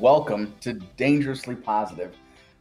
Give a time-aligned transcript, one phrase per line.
[0.00, 2.16] Welcome to Dangerously Positive.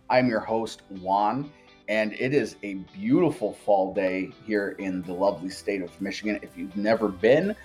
[0.10, 1.50] I'm your host, Juan,
[1.88, 6.42] and it is a beautiful fall day here in the lovely state of Michigan.
[6.42, 7.56] If you've never been,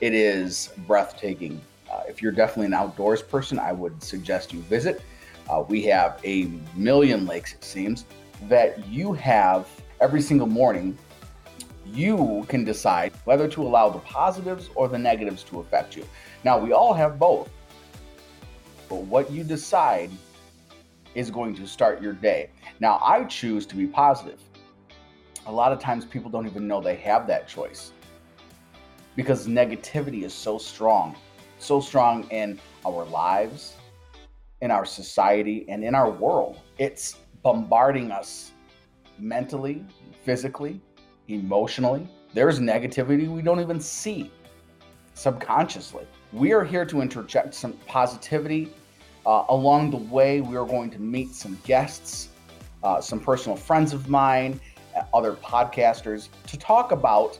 [0.00, 1.60] it is breathtaking.
[1.90, 5.02] Uh, if you're definitely an outdoors person, I would suggest you visit.
[5.48, 8.04] Uh, we have a million lakes, it seems,
[8.48, 9.66] that you have
[10.00, 10.96] every single morning.
[11.84, 16.06] You can decide whether to allow the positives or the negatives to affect you.
[16.44, 17.50] Now, we all have both,
[18.90, 20.10] but what you decide
[21.14, 22.50] is going to start your day.
[22.80, 24.40] Now, I choose to be positive.
[25.46, 27.92] A lot of times people don't even know they have that choice
[29.16, 31.14] because negativity is so strong,
[31.58, 33.76] so strong in our lives,
[34.60, 36.58] in our society, and in our world.
[36.78, 38.52] It's bombarding us
[39.18, 39.84] mentally,
[40.24, 40.80] physically,
[41.28, 42.08] emotionally.
[42.34, 44.30] There's negativity we don't even see
[45.14, 46.06] subconsciously.
[46.32, 48.72] We are here to interject some positivity.
[49.26, 52.30] Uh, along the way, we are going to meet some guests,
[52.82, 54.58] uh, some personal friends of mine,
[54.96, 57.38] uh, other podcasters, to talk about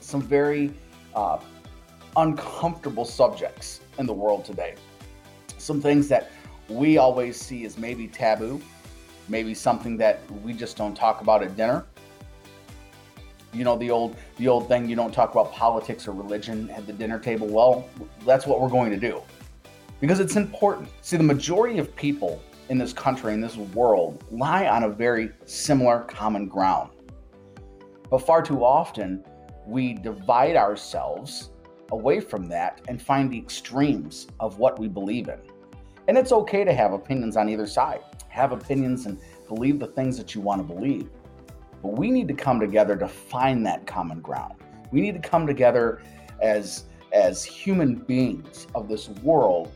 [0.00, 0.72] some very
[1.14, 1.38] uh,
[2.16, 4.74] uncomfortable subjects in the world today.
[5.58, 6.30] Some things that
[6.68, 8.60] we always see as maybe taboo,
[9.28, 11.84] maybe something that we just don't talk about at dinner.
[13.52, 16.86] You know the old the old thing you don't talk about politics or religion at
[16.86, 17.46] the dinner table.
[17.46, 17.88] Well,
[18.26, 19.22] that's what we're going to do.
[20.00, 20.88] Because it's important.
[21.00, 25.30] See, the majority of people in this country in this world lie on a very
[25.44, 26.90] similar common ground.
[28.10, 29.24] But far too often,
[29.66, 31.50] we divide ourselves
[31.90, 35.38] away from that and find the extremes of what we believe in.
[36.08, 38.00] And it's okay to have opinions on either side.
[38.28, 41.08] Have opinions and believe the things that you want to believe.
[41.82, 44.54] But we need to come together to find that common ground.
[44.90, 46.02] We need to come together
[46.40, 49.70] as as human beings of this world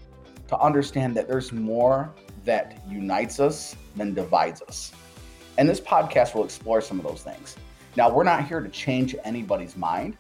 [0.49, 2.13] to understand that there's more
[2.45, 4.93] that unites us than divides us.
[5.59, 7.57] And this podcast will explore some of those things.
[7.97, 10.17] Now, we're not here to change anybody's mind.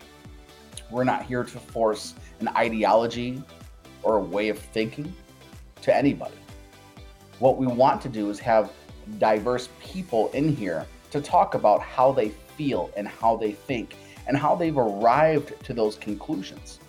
[0.91, 3.43] We're not here to force an ideology
[4.03, 5.12] or a way of thinking
[5.83, 6.37] to anybody.
[7.38, 8.72] What we want to do is have
[9.19, 13.97] diverse people in here to talk about how they feel and how they think
[14.27, 16.81] and how they've arrived to those conclusions.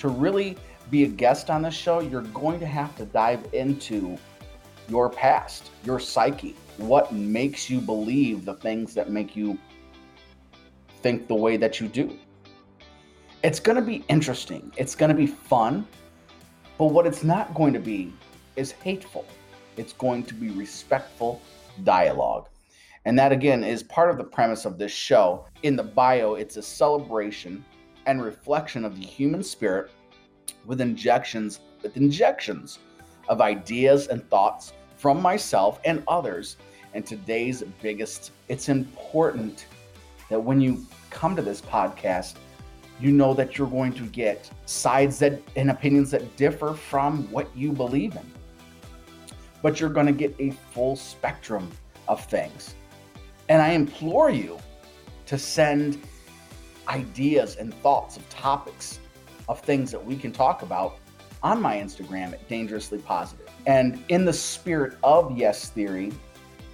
[0.00, 0.58] To really
[0.90, 4.16] be a guest on this show, you're going to have to dive into
[4.88, 9.58] your past, your psyche, what makes you believe the things that make you
[11.02, 12.16] think the way that you do.
[13.42, 15.86] It's going to be interesting, it's going to be fun,
[16.78, 18.12] but what it's not going to be
[18.56, 19.24] is hateful.
[19.76, 21.40] It's going to be respectful
[21.84, 22.48] dialogue.
[23.04, 25.46] And that, again, is part of the premise of this show.
[25.62, 27.64] In the bio, it's a celebration
[28.06, 29.90] and reflection of the human spirit
[30.64, 32.78] with injections with injections
[33.28, 36.56] of ideas and thoughts from myself and others.
[36.94, 39.66] And today's biggest, it's important
[40.30, 42.34] that when you come to this podcast,
[42.98, 47.54] you know that you're going to get sides that and opinions that differ from what
[47.54, 48.32] you believe in.
[49.62, 51.70] But you're going to get a full spectrum
[52.08, 52.74] of things.
[53.48, 54.58] And I implore you
[55.26, 56.00] to send
[56.88, 59.00] ideas and thoughts of topics
[59.48, 60.98] of things that we can talk about
[61.42, 63.48] on my Instagram at Dangerously Positive.
[63.66, 66.12] And in the spirit of yes theory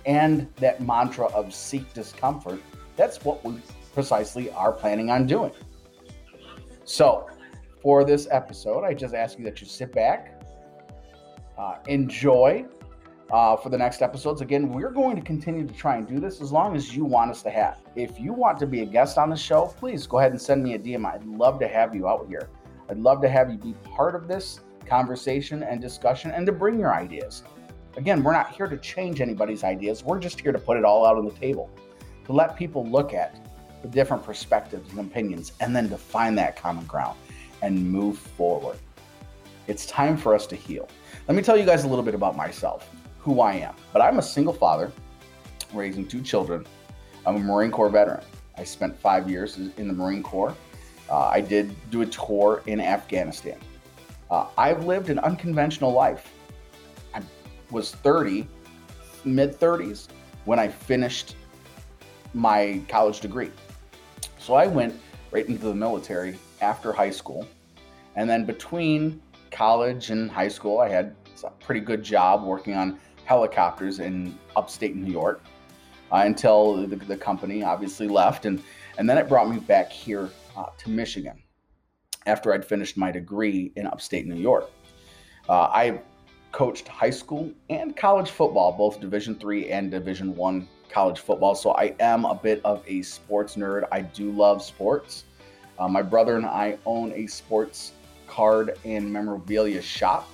[0.07, 2.61] and that mantra of seek discomfort,
[2.97, 3.55] that's what we
[3.95, 5.53] precisely are planning on doing.
[6.85, 7.29] So,
[7.83, 10.41] for this episode, I just ask you that you sit back,
[11.59, 12.65] uh, enjoy
[13.33, 14.41] uh, for the next episodes.
[14.41, 17.31] Again, we're going to continue to try and do this as long as you want
[17.31, 17.79] us to have.
[17.97, 20.63] If you want to be a guest on the show, please go ahead and send
[20.63, 21.07] me a DM.
[21.07, 22.51] I'd love to have you out here.
[22.93, 26.79] I'd love to have you be part of this conversation and discussion and to bring
[26.79, 27.43] your ideas.
[27.97, 30.05] Again, we're not here to change anybody's ideas.
[30.05, 31.71] We're just here to put it all out on the table,
[32.27, 33.49] to let people look at
[33.81, 37.19] the different perspectives and opinions and then to find that common ground
[37.63, 38.77] and move forward.
[39.69, 40.87] It's time for us to heal.
[41.29, 42.91] Let me tell you guys a little bit about myself,
[43.21, 43.75] who I am.
[43.95, 44.93] But I'm a single father
[45.73, 46.67] raising two children.
[47.25, 48.23] I'm a Marine Corps veteran.
[48.59, 50.55] I spent five years in the Marine Corps.
[51.13, 53.59] Uh, I did do a tour in Afghanistan.
[54.31, 56.33] Uh, I've lived an unconventional life.
[57.15, 57.21] I
[57.71, 58.49] was 30,
[59.27, 60.09] mid 30s,
[60.47, 61.37] when I finished
[62.33, 63.51] my college degree.
[64.39, 64.99] So I went
[65.33, 67.47] right into the military after high school.
[68.17, 69.21] And then between
[69.51, 71.15] college and high school, I had
[71.45, 75.43] a pretty good job working on helicopters in upstate New York
[76.11, 78.47] uh, until the, the, company obviously left.
[78.47, 78.63] And,
[78.97, 81.43] and then it brought me back here uh, to Michigan
[82.27, 84.71] after I'd finished my degree in upstate New York.
[85.49, 86.01] Uh, I
[86.53, 91.55] coached high school and college football, both Division three and Division one college football.
[91.55, 93.89] So I am a bit of a sports nerd.
[93.91, 95.25] I do love sports.
[95.79, 97.93] Uh, my brother and I own a sports
[98.29, 100.29] card and memorabilia shop.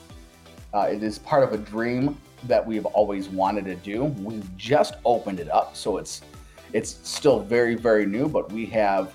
[0.75, 4.05] Uh, it is part of a dream that we've always wanted to do.
[4.05, 6.23] We've just opened it up, so it's
[6.73, 9.15] it's still very very new, but we have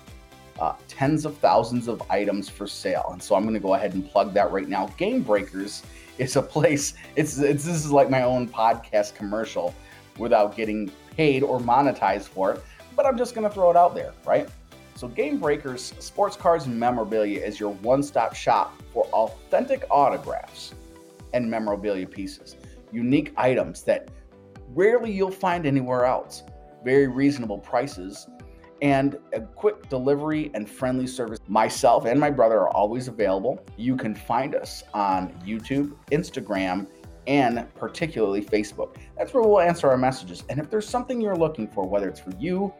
[0.60, 3.08] uh, tens of thousands of items for sale.
[3.12, 4.86] And so I'm going to go ahead and plug that right now.
[4.96, 5.82] Game Breakers
[6.18, 6.94] is a place.
[7.16, 9.74] It's, it's this is like my own podcast commercial,
[10.18, 12.64] without getting paid or monetized for it.
[12.96, 14.48] But I'm just going to throw it out there, right?
[14.94, 20.74] So Game Breakers Sports Cards and Memorabilia is your one-stop shop for authentic autographs
[21.32, 22.56] and memorabilia pieces,
[22.92, 24.08] unique items that
[24.68, 26.44] rarely you'll find anywhere else.
[26.84, 28.28] Very reasonable prices
[28.82, 31.38] and a quick delivery and friendly service.
[31.48, 33.64] Myself and my brother are always available.
[33.76, 36.86] You can find us on YouTube, Instagram,
[37.26, 38.96] and particularly Facebook.
[39.16, 40.44] That's where we'll answer our messages.
[40.48, 42.72] And if there's something you're looking for, whether it's for you,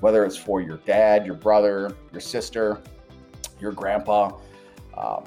[0.00, 2.80] whether it's for your dad, your brother, your sister,
[3.60, 4.36] your grandpa,
[4.96, 5.24] um,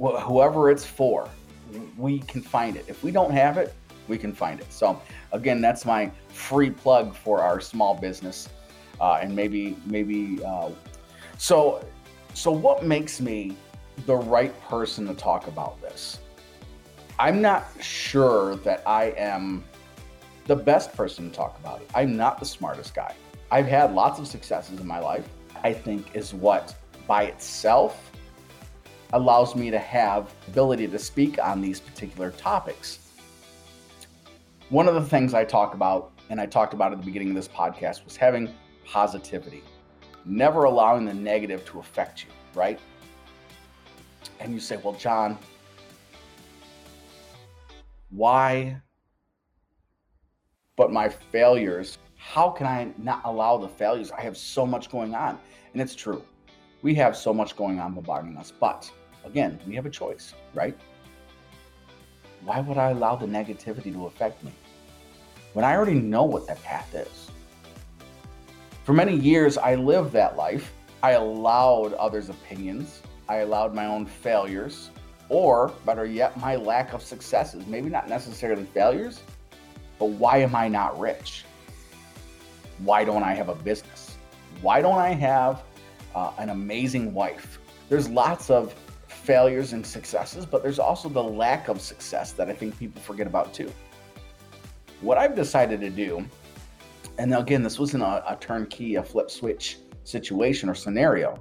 [0.00, 1.28] wh- whoever it's for,
[1.96, 2.84] we can find it.
[2.88, 3.74] If we don't have it,
[4.08, 4.72] we can find it.
[4.72, 5.00] So,
[5.30, 8.48] again, that's my free plug for our small business
[9.02, 10.70] uh, and maybe maybe uh,
[11.36, 11.84] so
[12.32, 13.54] so what makes me
[14.06, 16.20] the right person to talk about this?
[17.18, 19.64] I'm not sure that i am
[20.46, 21.90] the best person to talk about it.
[21.94, 23.14] I'm not the smartest guy.
[23.50, 25.28] I've had lots of successes in my life.
[25.62, 26.74] I think is what
[27.06, 28.10] by itself
[29.12, 32.98] allows me to have ability to speak on these particular topics.
[34.70, 37.34] One of the things i talk about and i talked about at the beginning of
[37.34, 38.52] this podcast was having
[38.84, 39.62] positivity,
[40.24, 42.78] never allowing the negative to affect you, right?
[44.40, 45.38] And you say, well, John,
[48.10, 48.80] why?
[50.76, 54.10] But my failures, how can I not allow the failures?
[54.10, 55.38] I have so much going on.
[55.72, 56.22] And it's true.
[56.82, 58.52] We have so much going on bombarding us.
[58.58, 58.90] But
[59.24, 60.76] again, we have a choice, right?
[62.44, 64.52] Why would I allow the negativity to affect me
[65.52, 67.30] when I already know what that path is?
[68.84, 70.72] For many years, I lived that life.
[71.04, 73.00] I allowed others' opinions.
[73.28, 74.90] I allowed my own failures,
[75.28, 77.64] or better yet, my lack of successes.
[77.68, 79.22] Maybe not necessarily failures,
[80.00, 81.44] but why am I not rich?
[82.78, 84.16] Why don't I have a business?
[84.62, 85.62] Why don't I have
[86.16, 87.60] uh, an amazing wife?
[87.88, 88.74] There's lots of
[89.06, 93.28] failures and successes, but there's also the lack of success that I think people forget
[93.28, 93.72] about too.
[95.00, 96.26] What I've decided to do
[97.22, 101.38] and again, this wasn't a, a turnkey, a flip switch situation or scenario.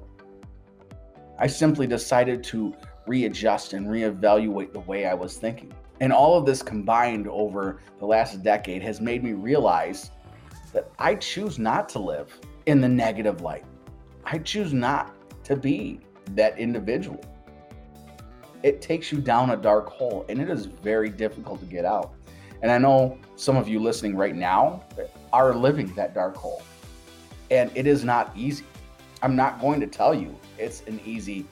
[1.40, 2.76] I simply decided to
[3.08, 5.74] readjust and reevaluate the way I was thinking.
[6.00, 10.12] And all of this combined over the last decade has made me realize
[10.72, 12.32] that I choose not to live
[12.68, 13.66] in the negative light.
[14.24, 16.00] I choose not to be
[16.36, 17.24] that individual.
[18.62, 22.14] It takes you down a dark hole and it is very difficult to get out.
[22.62, 24.84] And I know some of you listening right now
[25.34, 26.64] are living that dark hole.
[27.50, 28.66] And it is not easy.
[29.22, 31.46] I'm not going to tell you it's an easy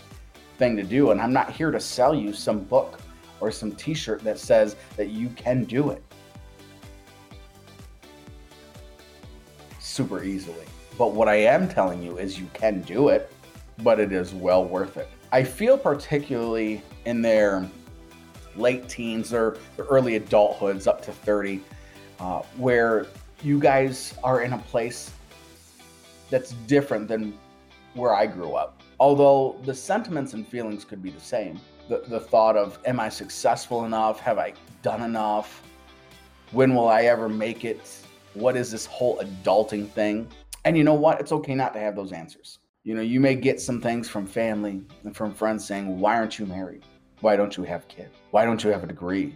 [0.58, 1.12] thing to do.
[1.12, 3.00] And I'm not here to sell you some book
[3.40, 6.04] or some t shirt that says that you can do it
[9.80, 10.66] super easily.
[10.98, 13.32] But what I am telling you is you can do it,
[13.84, 15.10] but it is well worth it.
[15.32, 17.70] I feel particularly in their
[18.56, 21.62] late teens or early adulthoods up to 30,
[22.20, 23.08] uh, where
[23.44, 25.12] you guys are in a place
[26.30, 27.38] that's different than
[27.94, 28.82] where I grew up.
[29.00, 31.60] Although the sentiments and feelings could be the same.
[31.88, 34.20] The, the thought of, am I successful enough?
[34.20, 35.64] Have I done enough?
[36.52, 38.06] When will I ever make it?
[38.34, 40.28] What is this whole adulting thing?
[40.66, 41.20] And you know what?
[41.20, 42.60] It's okay not to have those answers.
[42.84, 46.40] You know, you may get some things from family and from friends saying, Why aren't
[46.40, 46.84] you married?
[47.22, 48.16] Why don't you have kids?
[48.32, 49.36] Why don't you have a degree?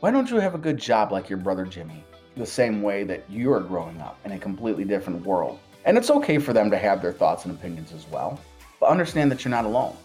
[0.00, 2.04] Why don't you have a good job like your brother Jimmy?
[2.36, 5.58] The same way that you are growing up in a completely different world.
[5.84, 8.40] And it's okay for them to have their thoughts and opinions as well.
[8.80, 9.96] But understand that you're not alone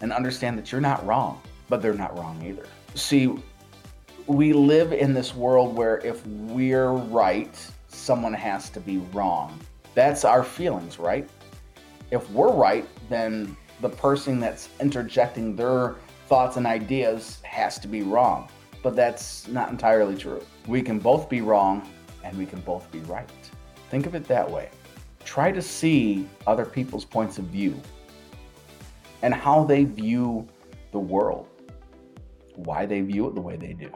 [0.00, 2.66] and understand that you're not wrong, but they're not wrong either.
[2.94, 3.34] See,
[4.26, 7.54] we live in this world where if we're right,
[7.88, 9.58] someone has to be wrong.
[9.94, 11.28] That's our feelings, right?
[12.10, 15.96] If we're right, then the person that's interjecting their
[16.28, 18.48] thoughts and ideas has to be wrong
[18.82, 20.42] but that's not entirely true.
[20.66, 21.88] We can both be wrong
[22.24, 23.30] and we can both be right.
[23.90, 24.70] Think of it that way.
[25.24, 27.80] Try to see other people's points of view
[29.22, 30.48] and how they view
[30.90, 31.48] the world,
[32.56, 33.90] why they view it the way they do.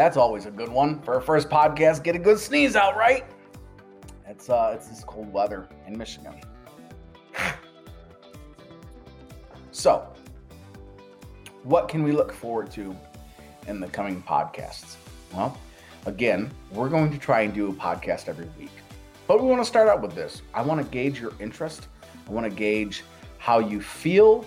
[0.00, 2.02] That's always a good one for a first podcast.
[2.02, 3.26] Get a good sneeze out, right?
[4.26, 6.40] It's uh, it's this cold weather in Michigan.
[9.72, 10.08] so,
[11.64, 12.96] what can we look forward to
[13.66, 14.96] in the coming podcasts?
[15.34, 15.58] Well,
[16.06, 18.72] again, we're going to try and do a podcast every week.
[19.26, 20.40] But we want to start out with this.
[20.54, 21.88] I want to gauge your interest.
[22.26, 23.04] I want to gauge
[23.36, 24.46] how you feel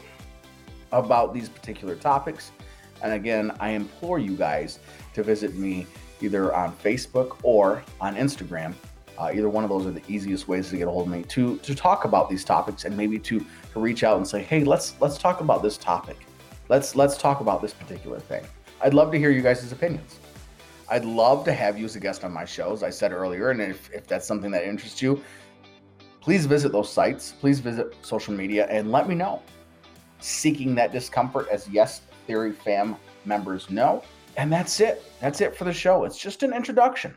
[0.91, 2.50] about these particular topics.
[3.03, 4.79] And again, I implore you guys
[5.13, 5.86] to visit me
[6.22, 8.74] either on Facebook or on Instagram.
[9.19, 11.22] Uh, either one of those are the easiest ways to get a hold of me
[11.24, 13.39] to to talk about these topics and maybe to
[13.74, 16.17] to reach out and say, hey, let's let's talk about this topic.
[16.69, 18.43] Let's let's talk about this particular thing.
[18.81, 20.19] I'd love to hear you guys' opinions.
[20.89, 23.51] I'd love to have you as a guest on my show, as I said earlier.
[23.51, 25.24] And if, if that's something that interests you,
[26.19, 27.33] please visit those sites.
[27.39, 29.41] Please visit social media and let me know.
[30.19, 34.03] Seeking that discomfort, as Yes Theory fam members know.
[34.38, 35.03] And that's it.
[35.20, 36.06] That's it for the show.
[36.06, 37.15] It's just an introduction.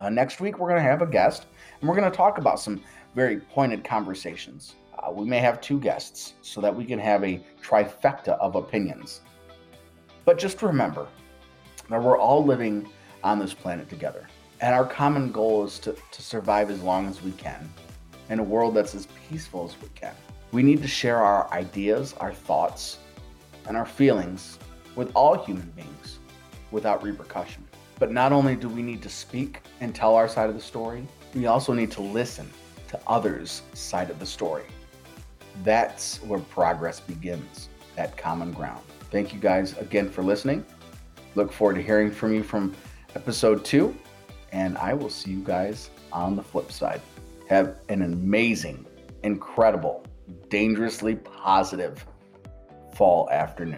[0.00, 1.46] Uh, next week, we're going to have a guest
[1.80, 2.80] and we're going to talk about some
[3.14, 4.74] very pointed conversations.
[4.98, 9.20] Uh, we may have two guests so that we can have a trifecta of opinions.
[10.24, 11.06] But just remember
[11.88, 12.88] that we're all living
[13.22, 14.26] on this planet together.
[14.60, 17.68] And our common goal is to, to survive as long as we can
[18.30, 20.14] in a world that's as peaceful as we can.
[20.52, 22.98] We need to share our ideas, our thoughts,
[23.66, 24.58] and our feelings
[24.94, 26.18] with all human beings
[26.70, 27.64] without repercussion.
[27.98, 31.06] But not only do we need to speak and tell our side of the story,
[31.34, 32.50] we also need to listen
[32.88, 34.64] to others' side of the story.
[35.64, 38.82] That's where progress begins, that common ground.
[39.10, 40.64] Thank you guys again for listening.
[41.34, 42.74] Look forward to hearing from you from
[43.14, 43.96] episode two,
[44.52, 47.00] and I will see you guys on the flip side.
[47.48, 48.84] Have an amazing,
[49.22, 50.04] incredible,
[50.48, 52.04] dangerously positive
[52.96, 53.74] fall afternoon.